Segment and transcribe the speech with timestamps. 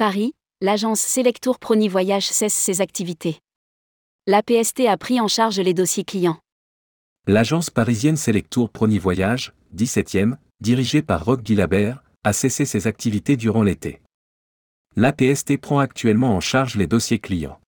[0.00, 3.38] Paris, l'agence Selectour Prony Voyage cesse ses activités.
[4.26, 6.38] L'APST a pris en charge les dossiers clients.
[7.26, 13.62] L'agence parisienne Selectour Prony Voyage, 17e, dirigée par Roch Guilabert, a cessé ses activités durant
[13.62, 14.00] l'été.
[14.96, 17.60] L'APST prend actuellement en charge les dossiers clients.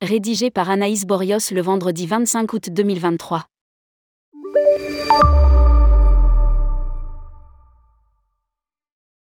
[0.00, 3.46] Rédigé par Anaïs Borios le vendredi 25 août 2023.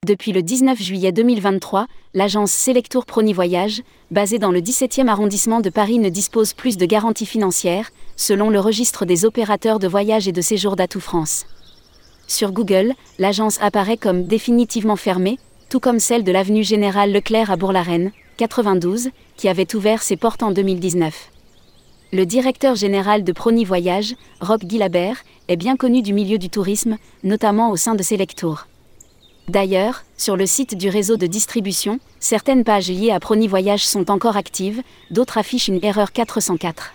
[0.06, 5.68] Depuis le 19 juillet 2023, l'agence Selectour Prony Voyage, basée dans le 17e arrondissement de
[5.68, 10.32] Paris, ne dispose plus de garanties financières, selon le registre des opérateurs de voyage et
[10.32, 11.46] de séjour d'Atout France.
[12.28, 17.56] Sur Google, l'agence apparaît comme définitivement fermée, tout comme celle de l'avenue Général Leclerc à
[17.56, 21.32] Bourg-la-Reine, 92, qui avait ouvert ses portes en 2019.
[22.12, 26.96] Le directeur général de Prony Voyage, Rob Guilabert, est bien connu du milieu du tourisme,
[27.24, 28.68] notamment au sein de Selectour.
[29.48, 34.10] D'ailleurs, sur le site du réseau de distribution, certaines pages liées à Prony Voyage sont
[34.10, 36.94] encore actives, d'autres affichent une erreur 404.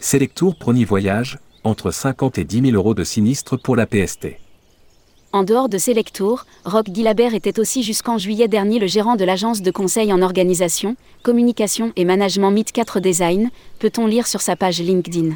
[0.00, 4.38] Selectour Prony Voyage, entre 50 et 10 000 euros de sinistre pour la PST.
[5.32, 9.60] En dehors de Selectour, Roch Guilabert était aussi jusqu'en juillet dernier le gérant de l'agence
[9.60, 14.80] de conseil en organisation, communication et management Meet 4 Design, peut-on lire sur sa page
[14.80, 15.34] LinkedIn.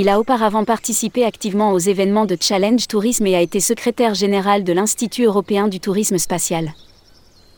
[0.00, 4.62] Il a auparavant participé activement aux événements de Challenge Tourisme et a été secrétaire général
[4.62, 6.72] de l'Institut européen du tourisme spatial.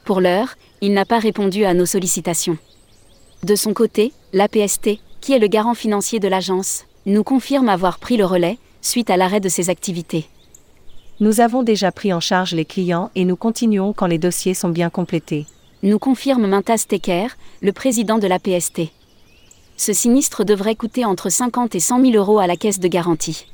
[0.06, 2.56] Pour l'heure, il n'a pas répondu à nos sollicitations.
[3.44, 8.16] De son côté, l'APST, qui est le garant financier de l'agence, nous confirme avoir pris
[8.16, 10.26] le relais, suite à l'arrêt de ses activités.
[11.20, 14.70] Nous avons déjà pris en charge les clients et nous continuons quand les dossiers sont
[14.70, 15.44] bien complétés.
[15.82, 18.90] Nous confirme Mintas Tecker, le président de l'APST
[19.80, 23.46] ce sinistre devrait coûter entre 50 et 100 000 euros à la caisse de garantie.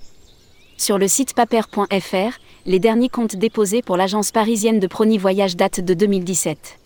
[0.77, 5.83] Sur le site paper.fr, les derniers comptes déposés pour l'agence parisienne de Prony Voyage datent
[5.83, 6.81] de 2017.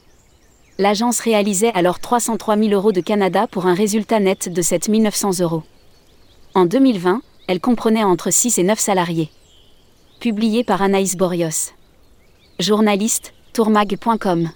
[0.77, 5.41] L'agence réalisait alors 303 000 euros de Canada pour un résultat net de 7 900
[5.41, 5.62] euros.
[6.54, 9.31] En 2020, elle comprenait entre 6 et 9 salariés.
[10.20, 11.72] Publié par Anaïs Borios.
[12.59, 14.50] Journaliste, tourmag.com.